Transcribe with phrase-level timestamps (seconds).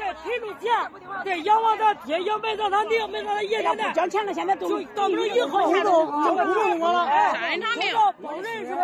[0.00, 0.72] 在退路前，
[1.24, 3.92] 在要往他爹，要埋到他爹，埋到他爷爷的。
[3.92, 6.12] 交钱了，现在都到那以后，都不
[6.58, 7.06] 用我了。
[7.34, 7.92] 杀人偿命，
[8.42, 8.82] 人是吧？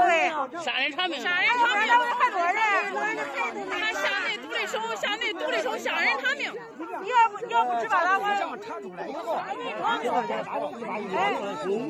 [0.60, 3.16] 杀人偿命，杀人偿命，还多人。
[3.70, 6.52] 他下内毒的手，下内毒的手，杀人偿命。
[7.02, 9.36] 你要不你要不知道了，我这么查出来以后，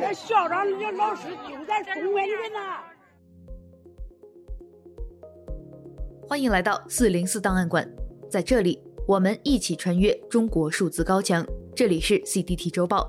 [0.06, 2.58] 哎，校长，你老师就在公园里面呢。
[6.28, 7.88] 欢迎来到四零四档案馆，
[8.30, 11.46] 在这里，我们一起穿越中国数字高墙。
[11.76, 13.08] 这里是 CDT 周报。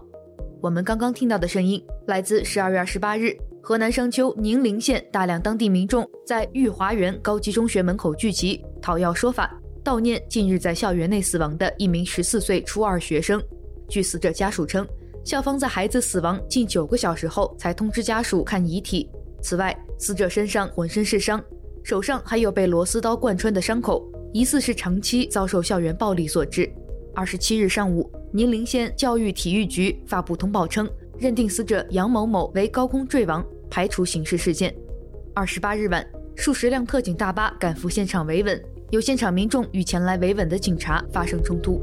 [0.62, 13.42] 我们刚刚听到的声音来自十二月二十八日，河南商丘宁陵县大量当地民众在御华园高级中学门口聚集，讨要说法，悼念近日在校园内死亡的一名十四岁初二学生。
[13.90, 14.88] 据死者家属称，
[15.26, 19.10] 校方在孩子死亡近九个小时后才通知家属看遗体。
[19.42, 21.44] 此外，死者身上浑身是伤。
[21.84, 26.70] 手上还有被螺丝刀贯穿的伤口，疑似是长期遭受校园暴力所致。
[27.16, 34.74] 二十七日上午，宁陵县教育体育局发布通报称，认定死者杨某某为高空坠亡，排除刑事事件。
[35.34, 41.82] 二十八日晚，数十辆特警大巴赶赴现场维稳，有现场民众与前来维稳的警察发生冲突。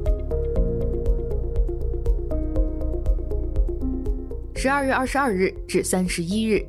[4.55, 6.65] 十二月二十二日至三十一日，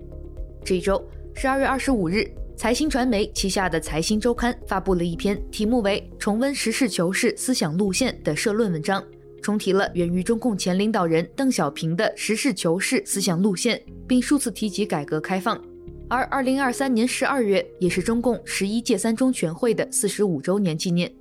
[0.63, 1.03] 这一周，
[1.35, 2.27] 十二月二十五日。
[2.57, 9.03] 财新传媒旗下的财新周刊发布了一篇题目为《重温实事求是思想路线》的社论文章，
[9.41, 15.61] 重提了源于中共前领导人邓小平的实事求是思想路线，并数次提及改革开放。
[16.07, 21.13] 而二零二三年十二月也是中共十一届三中全会的四十五周年纪念。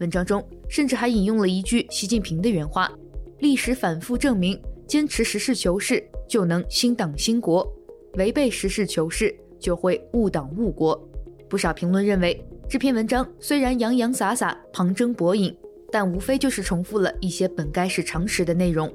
[0.00, 2.90] 文章中甚至还引用了一句习近平的原话
[3.38, 7.72] ：“历史反复证明，坚持实事求是就能兴党兴国，
[8.14, 11.00] 违背实事求是。”就会误党误国。
[11.48, 15.56] 不少评论认为，这篇文章虽然洋洋洒洒、旁征博引，
[15.90, 18.92] 但无非就是重复了一些本该是常识的内容。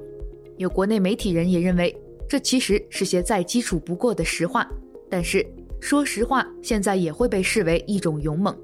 [0.58, 1.96] 有国内媒体人也认为，
[2.28, 4.68] 这其实是些再基础不过的实话。
[5.08, 5.44] 但是
[5.80, 8.54] 说实话，现在也会被视为一种勇猛。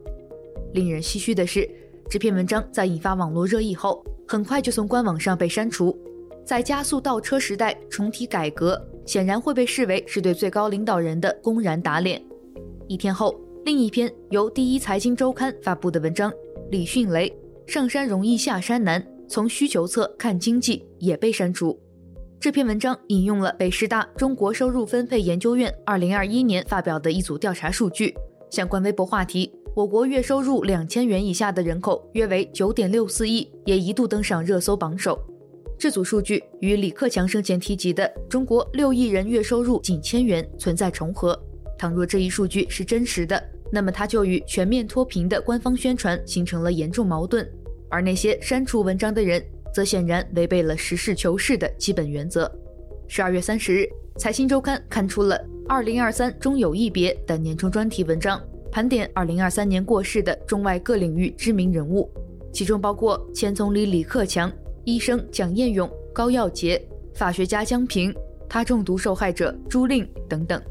[0.73, 1.69] 令人唏嘘的是，
[2.11, 5.97] 这篇文章在引发网络热议后，很快就从官网上被删除。
[6.45, 12.23] 在加速倒车时代重提改革，显然会被视为是对最高领导人的公然打脸。
[12.89, 16.31] 一天后，另一篇由第一财经周刊发布的文章
[16.71, 17.35] 《李迅雷：
[17.67, 21.79] 上山容易下山难，从需求侧看经济》也被删除。
[22.39, 28.15] 这篇文章引用了北师大中国收入分配研究院2021年发表的一组调查数据，
[28.51, 35.19] 相关微博话题“我国月收入两千元以下的人口约为9.64亿”也一度登上热搜榜首。
[35.85, 41.39] 这组数据与李克强生前提及的中国六亿人月收入仅千元存在重合。
[41.77, 43.39] 倘若这一数据是真实的，
[43.71, 47.47] 那么它就与全面脱贫的官方宣传形成了严重矛盾。
[47.91, 52.51] 而那些删除文章的人，则显然违背了实事求是的基本原则。
[53.07, 55.37] 十二月三十日，财新周刊刊出了
[55.69, 62.11] 《二零二三中有一别》的年终专题文章，盘点二零二三年过世的中外各领域知名人物，
[62.55, 64.51] 其中包括前总理李克强。
[64.85, 66.81] 医生蒋彦勇、高耀洁、
[67.15, 68.15] 法学家江平、
[68.47, 70.63] 他中毒受害者朱令等等，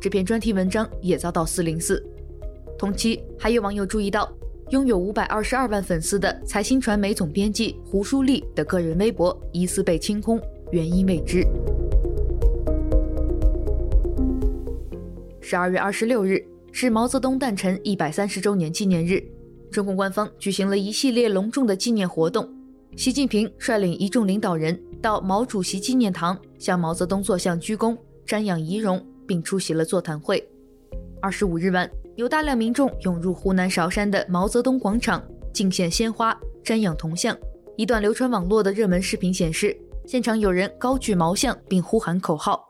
[0.00, 2.02] 这篇专题文章也遭到四零四。
[2.78, 4.32] 同期，还有网友注意到，
[4.70, 10.40] 拥有五百二十二万粉丝的财新传媒总编辑胡舒立的个人微博疑似被清空，
[10.70, 11.46] 原因未知。
[15.42, 16.42] 十二月二十六日
[16.72, 19.22] 是毛泽东诞辰一百三十周年纪念日，
[19.70, 22.48] 中共官方举行了一系列隆重的纪念活动。
[22.96, 27.96] 习近平率领一众领导人到毛主席纪念堂向毛泽东坐像鞠躬、
[28.26, 30.46] 瞻仰遗容，并出席了座谈会。
[31.22, 35.22] 二十五日晚，有大量民众涌入湖南韶山的毛泽东广场，
[35.54, 37.36] 敬献鲜花、瞻仰铜像。
[37.76, 39.74] 一段流传网络的热门视频显示，
[40.04, 42.69] 现场有人高举毛像并呼喊口号。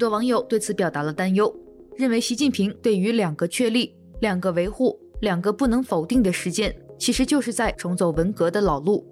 [0.00, 1.54] 多网友对此表达了担忧，
[1.98, 9.06] 认为习近平对于两个确立、两个维护、两个不能否定的实践，其实就是在重走文革的老路。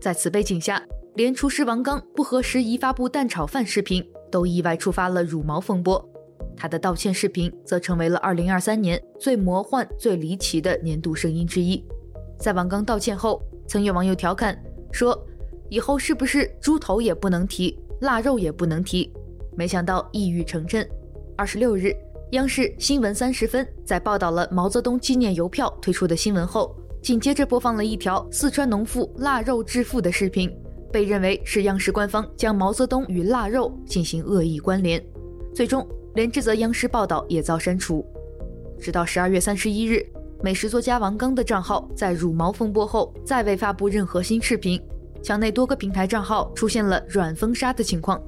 [0.00, 0.82] 在此背景下，
[1.14, 6.04] 连厨师王刚不合时宜发布蛋炒饭视频，都意外触发了辱毛风波。
[6.56, 11.84] 他的道歉视频则成为了2023年最魔幻、最离奇的年度声音之一。
[12.38, 15.16] 在王刚道歉后，曾有网友调侃说
[15.70, 19.08] ：“以后是不是猪头也不能提，腊肉也不能提？”
[19.56, 20.86] 没想到一语成谶。
[21.36, 21.94] 二十六日，
[22.32, 30.54] 央视新闻三十分在报道了毛泽东纪念邮票推出的新闻后，紧接着播放了一条四川农妇腊肉致富的视频，
[30.92, 35.02] 被认为是央视官方将毛泽东与腊肉进行恶意关联。
[35.54, 38.04] 最终，连这则央视报道也遭删除。
[38.78, 40.04] 直到十二月三十一日，
[40.42, 44.80] 美食作家王刚的账号在辱毛风波后再未发布任何新视频，
[45.22, 48.20] 墙内多个平台账号出现了软封杀的情况。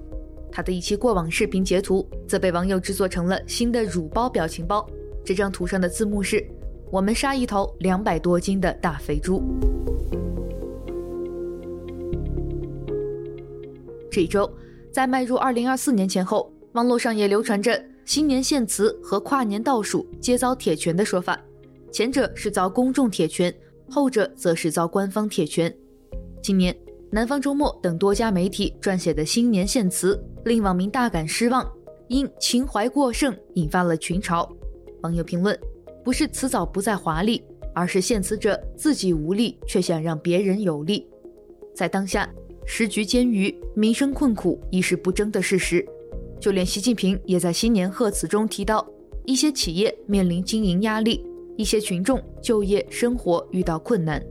[0.58, 4.84] 他的一期过往视频截图则被网友制作成了新的乳包表情包，
[5.24, 6.44] 这张图上的字幕是
[6.90, 9.40] ：“我们杀一头两百多斤的大肥猪。”
[14.10, 14.52] 这周，
[14.90, 21.40] 在迈入二零二四年前后，网络上也流传着新年献词和跨年倒数皆遭铁拳的说法，
[21.92, 23.54] 前者是遭公众铁拳，
[23.88, 25.72] 后者则是遭官方铁拳。
[26.42, 26.76] 今年。
[27.10, 31.66] 南方周末等多家媒体撰写的新年献词，令网民大感失望，
[32.08, 34.46] 因情怀过剩引发了群嘲。
[35.00, 35.58] 网友评论：
[36.04, 37.42] 不是词藻不再华丽，
[37.74, 41.06] 而是献词者自己无力，却想让别人有力。
[41.74, 42.28] 在当下，
[42.66, 45.84] 时局艰驭，民生困苦已是不争的事实。
[46.38, 48.86] 就连习近平也在新年贺词中提到，
[49.24, 51.24] 一些企业面临经营压力，
[51.56, 54.22] 一些群众就业生活遇到困难。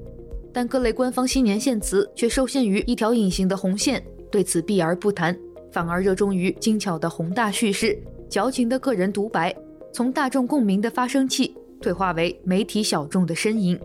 [0.58, 5.38] 但各类官方新年献词却受限于一条隐形的红线，对此避而不谈，
[5.72, 7.96] 反而热衷于精巧的宏大叙事、
[8.28, 9.56] 矫情的个人独白，
[9.94, 13.80] 从大众共鸣的发声器退化为媒体小众的呻吟。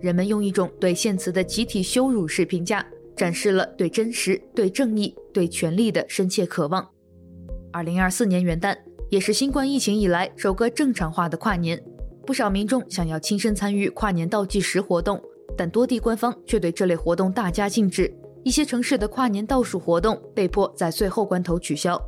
[0.00, 2.84] 人们用一种对献词的集体羞辱式评价，
[3.14, 6.84] 展示了对真实、对正义、对权力的深切渴望。
[7.72, 8.76] 二零二四年元旦
[9.08, 11.80] 也是新冠疫情以来首个正常化的跨年，
[12.26, 15.22] 不少民众想要亲身参与跨年倒计时活动。
[15.58, 18.08] 但多地官方却对这类活动大加禁止，
[18.44, 22.00] 一些城市的跨年倒数活动被迫在最后关头取消。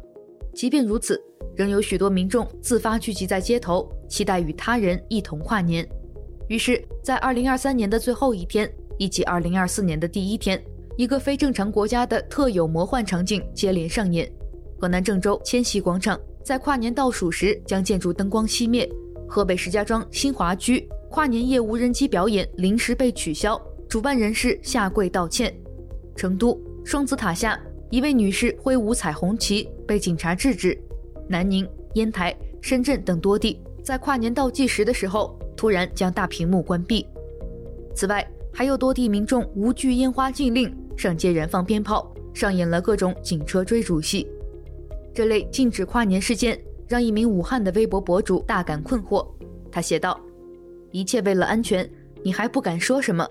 [0.55, 1.20] 即便如此，
[1.56, 5.85] 仍有许多民众自发聚集在街头，期待与他人一同跨年。
[6.47, 10.62] 于是，在2023年的最后一天，以及2024年的第一天，
[10.97, 14.31] 一个非正常国家的特有魔幻场景接连上演。
[14.79, 18.88] 河南郑州千禧广场在跨年倒数时将建筑灯光熄灭，
[19.29, 20.88] 河北石家庄新华居。
[21.11, 25.53] 跨年夜无人机表演临时被取消，主办人士下跪道歉。
[26.15, 27.61] 成都双子塔下，
[27.91, 30.81] 一位女士挥舞彩虹旗被警察制止。
[31.29, 37.05] 南宁、烟台、深圳等多地在跨年倒计时的时候，突然将大屏幕关闭。
[37.93, 44.29] 此外，还有多地民众无惧烟花禁令，上街燃放鞭炮，上演了各种警车追逐戏。
[45.12, 49.27] 这类禁止跨年事件让一名武汉的微博博主大感困惑。
[49.73, 50.17] 他写道。
[50.92, 51.88] 一切为了安全，
[52.22, 53.26] 你还不敢说什么？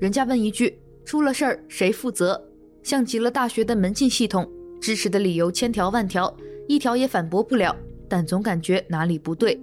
[0.00, 2.42] 人家问一句，出了事儿谁负责？
[2.82, 4.50] 像极了大学的门禁系统，
[4.80, 6.34] 支持的理由千条万条，
[6.66, 7.76] 一条也反驳不了，
[8.08, 9.60] 但总感觉哪里不对。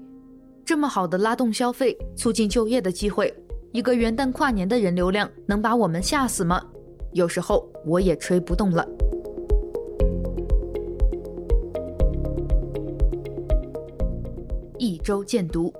[0.63, 3.33] 这么好的拉动消费、促进就业的机会，
[3.71, 6.63] 一个元旦跨年的人流量能把我们吓死吗？
[7.11, 8.87] 有时候我也吹不动了。
[14.77, 15.73] 一周见读。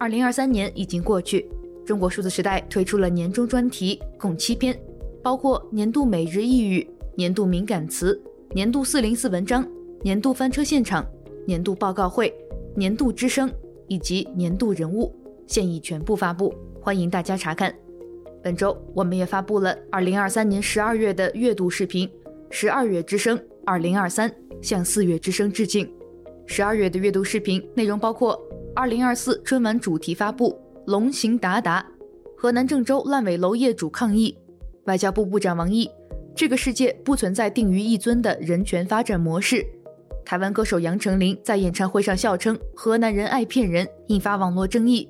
[0.00, 1.46] 二零二三年已经过去，
[1.84, 4.74] 中国数字时代推出了年终专题，共七篇，
[5.22, 8.18] 包括年度每日一语、年度敏感词、
[8.54, 9.62] 年度四零四文章、
[10.00, 11.06] 年度翻车现场、
[11.46, 12.34] 年度报告会、
[12.74, 13.52] 年度之声
[13.88, 15.14] 以及年度人物，
[15.46, 17.70] 现已全部发布，欢迎大家查看。
[18.42, 22.08] 本周我们也发布了二零二三年十二月的月度视频
[22.48, 24.30] 《十二月之声二零二三》，
[24.62, 25.86] 向四月之声致敬。
[26.46, 28.42] 十二月的月度视频内容包括。
[28.74, 31.84] 二零二四春晚主题发布，龙行达达，
[32.36, 34.38] 河南郑州烂尾楼业主抗议，
[34.84, 35.90] 外交部部长王毅，
[36.36, 39.66] 这个世界不存在定于一尊的人权发展模式。
[40.24, 45.08] 台湾歌手杨丞琳在演唱会上笑称河南人爱骗人，引发网络争议。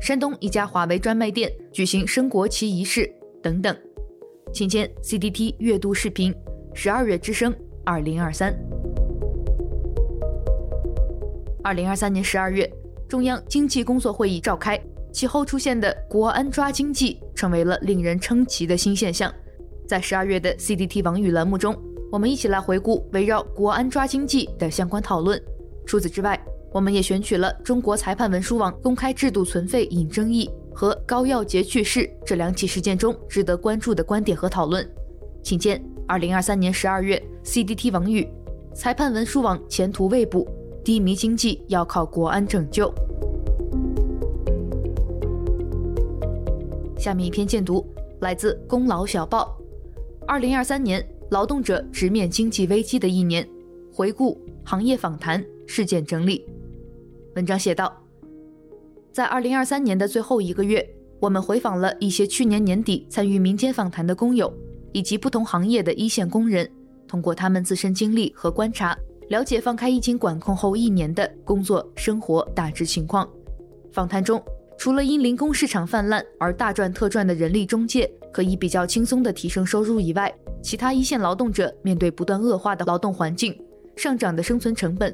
[0.00, 3.10] 山东一家华为专卖店举行升国旗仪式
[3.40, 3.74] 等等。
[4.52, 6.34] 请见 CDT 月度视频，
[6.74, 8.52] 十二月之声二零二三。
[11.62, 12.68] 二零二三年十二月。
[13.08, 14.80] 中央经济工作会议召开，
[15.12, 19.32] 其后出现的“国安抓经济”成为了令人称奇的新现象。
[19.86, 21.76] 在十二月的 CDT 网语栏目中，
[22.10, 25.40] 我们一起来回顾围绕“国安抓经济”的相关讨论。
[25.86, 26.36] 除此之外，
[26.72, 34.84] 我们也选取了中国裁判文书网公开制度存废引争议和高耀杰去世这两起事件中值得关注的观点和讨论。
[35.44, 38.28] 请见二零二三年十二月 CDT 网语：
[38.74, 40.44] 裁判文书网前途未卜。
[40.86, 42.94] 低迷经济要靠国安拯救。
[46.96, 47.84] 下面一篇荐读
[48.20, 49.58] 来自《功劳小报》，
[50.28, 53.44] 二零二三年劳动者直面经济危机的一年，
[53.92, 56.46] 回顾行业访谈事件整理。
[57.34, 57.92] 文章写道，
[59.10, 60.88] 在二零二三年的最后一个月，
[61.18, 64.54] 我们回访了一些去年年底参与民间访谈的工友，
[64.92, 66.70] 以及不同行业的一线工人，
[67.08, 68.96] 通过他们自身经历和观察，
[69.28, 73.28] 了解放开疫情管控后一年的工作生活大致情况。
[73.92, 74.40] 访谈中，
[74.78, 83.58] 除了因零工市场泛滥而大赚特赚的人力中介可以比较轻松地提升收入以外，其他一线劳动者面对不断恶化的劳动环境、
[83.96, 85.12] 上涨的生存成本，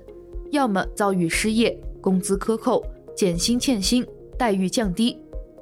[0.50, 2.84] 要么遭遇失业、工资克扣、
[3.16, 5.16] 减薪欠薪、待遇降低，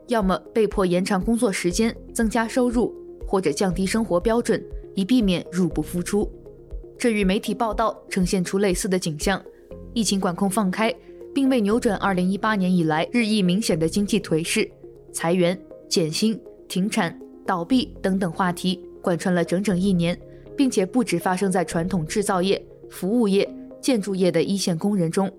[0.09, 2.92] 要么被迫延长工作时间、增加收入，
[3.28, 4.61] 或者降低生活标准，
[4.97, 6.28] 以避免入不敷出。
[7.00, 9.42] 这与媒体报道呈现出类似的景象：
[9.95, 10.95] 疫情管控放开。
[11.33, 14.69] 并未扭转2018年以来日益明显的经济颓势，
[15.12, 16.38] 裁员、减薪、
[16.69, 17.16] 停产、
[17.47, 20.21] 倒闭等等话题贯穿了整整一年，
[20.57, 23.49] 并且不止发生在传统制造业、服务业、
[23.80, 25.30] 建筑业的一线工人中，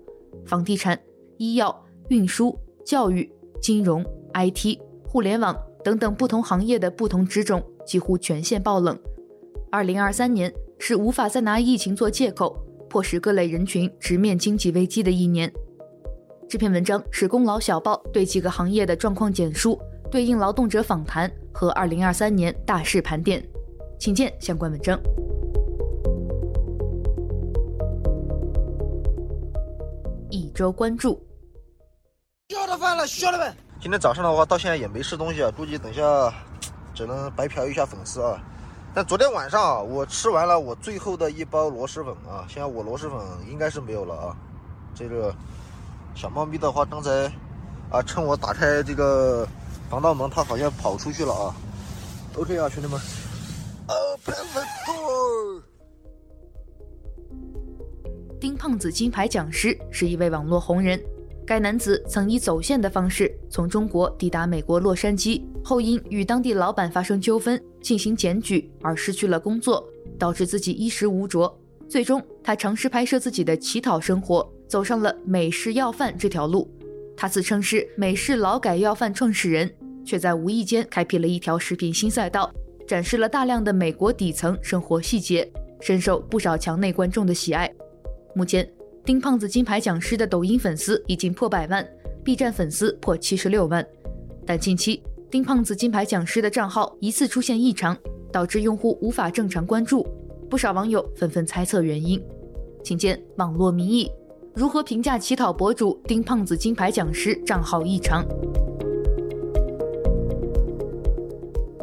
[0.46, 0.98] 房地产、
[1.36, 4.02] 医药、运输、教育、金融、
[4.32, 5.54] IT、互联网
[5.84, 8.98] 等等不同行业的不同职种几乎全线爆冷。
[9.72, 10.52] 2023年
[10.84, 12.58] 是无法再拿疫情做借口，
[12.90, 15.48] 迫使各类人群直面经济危机的一年。
[16.48, 23.40] 这篇文章是功劳小报对几个行业的状况简述，对应劳动者访谈和二零二三年大势盘点，
[23.96, 25.00] 请见相关文章。
[30.30, 31.24] 一周关注。
[32.48, 33.54] 要的饭了，兄弟们！
[33.80, 36.34] 今天早上的话，到现在也没吃东西啊，估计等下
[36.92, 38.42] 只能白嫖一下粉丝啊。
[38.94, 43.18] 但昨天晚上啊，我吃完了我最后的一包螺蛳粉啊，现在我螺蛳粉
[43.50, 44.36] 应该是没有了啊，
[44.94, 45.34] 这个。
[46.14, 47.10] 小猫咪的话，刚才
[47.90, 49.48] 啊，趁我打开这个
[49.88, 51.54] 防盗门，它好像跑出去了啊。
[52.36, 53.00] OK 啊，兄弟们
[53.86, 55.62] ，Open the door。
[58.38, 61.02] 丁胖子金牌讲师是一位网络红人，
[61.46, 69.86] 该男子曾以走线的方式从中国抵达美国洛杉矶，后因与当地老板发生纠纷，进行检举而失去了工作，
[70.18, 71.52] 导致自己衣食无着。
[71.88, 74.50] 最终，他尝试拍摄自己的乞讨生活。
[74.66, 76.66] 走上了美式要饭这条路，
[77.14, 79.70] 他自称是美式劳改要饭创始人，
[80.02, 82.50] 却在无意间开辟了一条视频新赛道，
[82.88, 85.46] 展示了大量的美国底层生活细节，
[85.78, 87.70] 深受不少墙内观众的喜爱。
[88.34, 88.66] 目前，
[89.04, 91.86] 丁胖子金牌讲师的抖音粉丝已经破百万
[92.24, 93.86] ，B 站粉丝破七十六万，
[94.46, 97.96] 但近期丁胖子金牌讲师的账号疑似出现异常，
[98.30, 100.06] 导致用户无法正常关注，
[100.50, 102.22] 不少网友纷纷猜测原因，
[102.84, 104.12] 请见网络民意。
[104.54, 108.22] 如何评价乞讨博主丁胖子金牌讲师账号异常？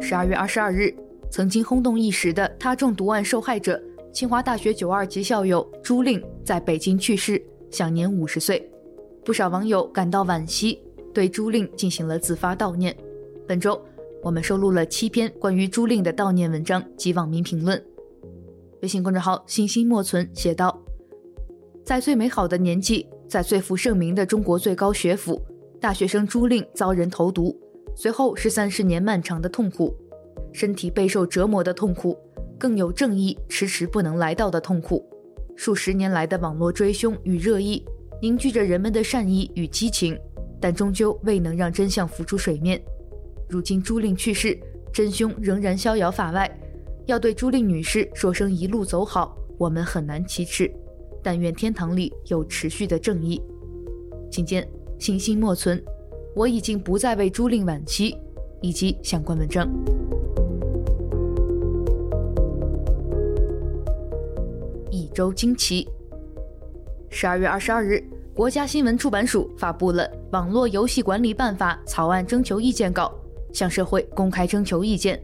[0.00, 0.94] 十二月二十二日，
[1.28, 8.64] 曾经轰动一时的他中毒案受害者、清华大学九二级校友朱令在北京去世，享年五十岁。
[9.24, 10.80] 不少网友感到惋惜，
[11.12, 12.96] 对朱令进行了自发悼念。
[13.50, 13.84] 本周，
[14.22, 17.84] 我们收录了七篇关于朱令的悼念文章及网民评论。
[18.80, 20.80] 微信公众号“信心莫存”写道。
[21.84, 25.42] 在最美好的年纪，在最负盛名的中国最高学府，
[25.80, 27.58] 大学生朱令遭人投毒，
[27.96, 29.92] 随后是三十年漫长的痛苦，
[30.52, 32.16] 身体备受折磨的痛苦，
[32.56, 35.04] 更有正义迟迟不能来到的痛苦。
[35.56, 37.84] 数十年来的网络追凶与热议，
[38.22, 40.16] 凝聚着人们的善意与激情，
[40.60, 42.80] 但终究未能让真相浮出水面。
[43.50, 44.56] 如今朱令去世，
[44.92, 46.48] 真凶仍然逍遥法外，
[47.06, 50.72] 要对朱令女士说声一路走好，我们很难启齿。
[51.20, 53.42] 但愿天堂里有持续的正义。
[54.30, 54.66] 请见
[55.00, 55.82] “信心莫存”，
[56.34, 58.16] 我已经不再为朱令惋惜，
[58.62, 59.68] 以及相关文章。
[64.92, 65.88] 一周惊奇。
[67.10, 68.00] 十二月二十二日，
[68.32, 73.12] 国家新闻出版署发布了《网络游戏管理办法》草案征求意见稿，
[73.52, 75.20] 向社会公开征求意见。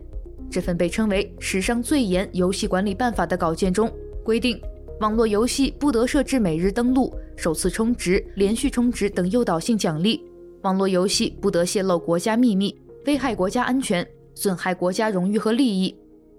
[0.51, 3.91] 这份被称为史上最严游戏管理办法的稿件中
[4.25, 4.61] 规定。
[5.01, 10.25] 网络游戏不得设置每日登录、首次充值、连续充值等诱导性奖励。
[10.63, 15.95] 网络游戏不得泄露国家秘密、危害国家安全、损害国家荣誉和利益。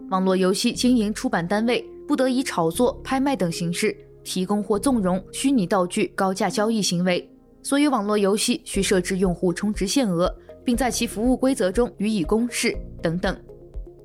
[0.09, 7.29] 网络游戏经营出版单位不得以炒作、拍卖等形式提供或纵容虚拟道具高价交易行为。
[7.61, 10.33] 所有网络游戏需设置用户充值限额，
[10.67, 13.33] 并在其服务规则中予以公示等等。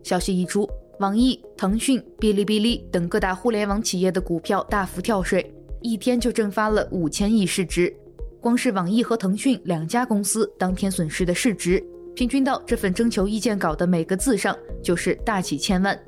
[0.04, 0.64] 消息一出。
[1.00, 7.92] 网易、腾讯、哔哩哔哩等各大互联网企业的股票大幅跳水，一天就蒸发了五千亿市值，
[8.40, 11.82] 光是网易和腾讯两家公司当天损失的市值，
[12.14, 15.98] 平均到这份征求意见稿的每个字上就是大几千万。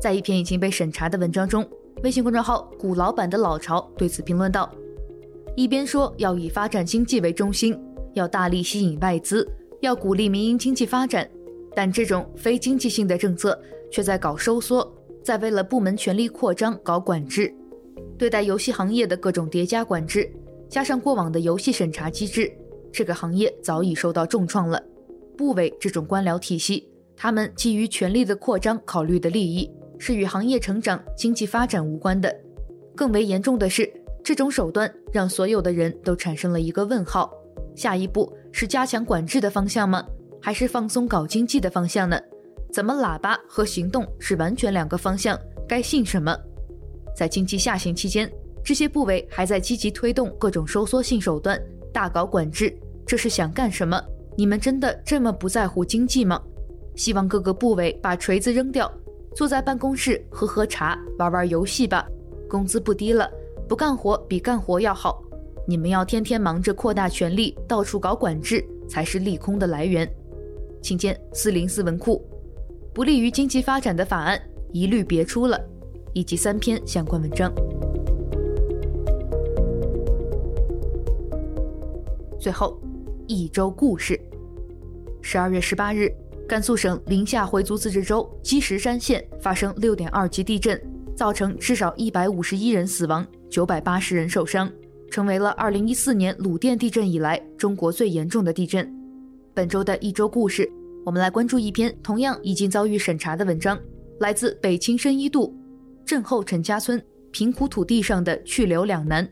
[0.00, 1.68] 在一篇已经被审查的文章中，
[2.04, 4.72] 微信公众号“古老板的老巢”对此评论道
[5.56, 7.76] ：“一边说要以发展经济为中心，
[8.12, 9.44] 要大力吸引外资，
[9.80, 11.28] 要鼓励民营经济发展，
[11.74, 13.60] 但这种非经济性的政策
[13.90, 14.90] 却在搞收缩，
[15.22, 17.52] 在为了部门权力扩张搞管制。
[18.16, 20.30] 对待游戏行业的各种叠加管制，
[20.68, 22.50] 加上过往的游戏审查机制，
[22.92, 24.82] 这个行业早已受到重创了。
[25.36, 29.70] 部委这种官僚体系，他们基于权力的扩张考虑的利益。”
[30.02, 32.34] 是与行业成长、经济发展无关的。
[32.96, 33.86] 更为严重的是，
[34.24, 37.30] 这种手段让所有的人都产生了一个问号：
[37.76, 40.04] 下一步是加强管制的方向吗？
[40.42, 42.18] 还是放松搞经济的方向呢？
[42.72, 45.38] 怎么喇叭和行动是完全两个方向？
[45.68, 46.36] 该信什么？
[47.16, 48.30] 在经济下行期间，
[48.64, 51.60] 这些部委还在积极推动各种收缩性手段，
[51.92, 52.74] 大搞管制，
[53.06, 54.02] 这是想干什么？
[54.36, 56.40] 你们真的这么不在乎经济吗？
[56.96, 58.90] 希望各个部委把锤子扔掉。
[59.34, 62.06] 坐在办公室喝喝茶，玩玩游戏吧。
[62.48, 63.30] 工资不低了，
[63.68, 65.22] 不干活比干活要好。
[65.70, 70.12] 你们要天天忙着扩大权力，到处搞管制，才是利空的来源。
[70.82, 72.28] 请见四零四文库，
[72.92, 74.36] 不利于经济发展的法案
[74.72, 75.56] 一律别出了，
[76.12, 77.52] 以及三篇相关文章。
[82.40, 82.76] 最后，
[83.28, 84.20] 一周故事。
[85.22, 86.12] 十二月十八日。
[86.48, 90.82] 甘肃省临夏回族自治州积石山县发生六点二级地震，
[91.14, 94.68] 造成至少一百五十一人死亡，九百八十人受伤，
[95.10, 98.90] 成为了二零一四年鲁甸地震以来中国最严重的地震。
[99.52, 100.70] 本周的一周故事，
[101.04, 103.78] 我们来关注一篇同样已经遭遇审查的文章，
[104.20, 105.54] 来自北青深一度
[106.06, 109.28] 震后陈家村，贫苦土地上的去留两难。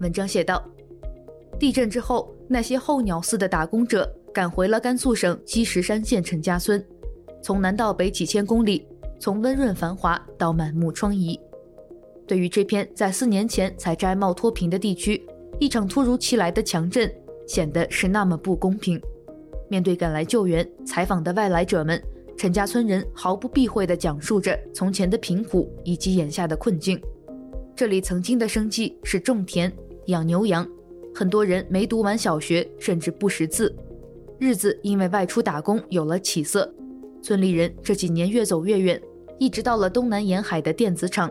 [0.00, 0.62] 文章写道：
[1.58, 4.12] 地震之后，那些候鸟似的打工者。
[4.34, 6.84] 赶回了甘肃省积石山县陈家村，
[7.42, 8.86] 从南到北几千公里，
[9.18, 11.40] 从温润繁华到满目疮痍。
[12.26, 15.24] 对于这片在四年前才摘帽脱贫的地区，
[15.60, 17.10] 一场突如其来的强震
[17.46, 19.00] 显得是那么不公平。
[19.68, 22.02] 面对赶来救援、采访的外来者们，
[22.36, 27.00] 陈家村人毫不避讳地讲述着从前的贫苦以及眼下的困境。
[27.74, 29.72] 这里曾经的生计是种田、
[30.06, 30.66] 养牛羊，
[31.14, 33.74] 很多人没读完小学，甚至不识字。
[34.38, 36.72] 日子因为外出打工有了起色，
[37.22, 39.00] 村里人这几年越走越远，
[39.38, 41.30] 一直到了东南沿海的电子厂。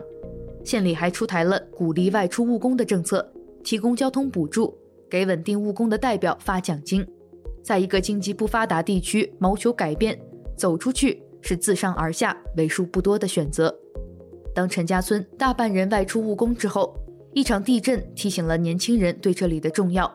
[0.66, 3.24] 县里还出台了鼓励外出务工的政策，
[3.62, 4.76] 提供交通补助，
[5.08, 7.06] 给稳定务工的代表发奖金。
[7.62, 10.20] 在一个经济不发达地区谋求改变，
[10.56, 13.72] 走出去是自上而下为数不多的选择。
[14.52, 16.98] 当陈家村大半人外出务工之后，
[17.32, 20.12] 一场地震提醒了年轻人对这里的重要，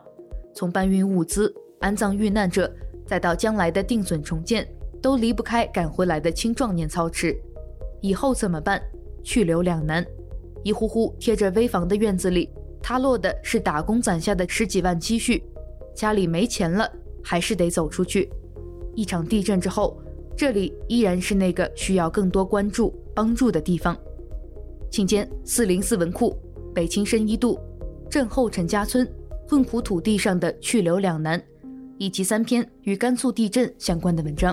[0.54, 1.50] 从搬运物资。
[1.80, 2.70] 安葬遇难者，
[3.06, 4.68] 再到将来的定损重建，
[5.00, 7.34] 都离不开赶回来的青壮年操持。
[8.02, 8.80] 以后怎么办？
[9.24, 10.06] 去留两难。
[10.62, 12.48] 一户户贴着危房的院子里，
[12.82, 15.42] 塌落的是打工攒下的十几万积蓄。
[15.94, 16.90] 家里没钱了，
[17.22, 18.30] 还是得走出去。
[18.94, 20.00] 一场地震之后，
[20.36, 23.96] 这里依然是那个需要更多关注、帮助的地方。
[24.90, 26.36] 请见四零四文库，
[26.74, 27.58] 北青深一度，
[28.10, 29.10] 震后陈家村，
[29.48, 31.42] 困苦土地上的去留两难。
[31.98, 34.52] 以及三篇与甘肃地震相关的文章。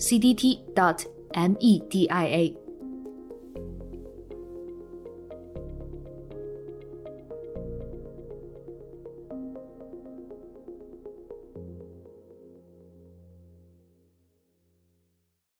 [0.00, 0.60] cdt.media。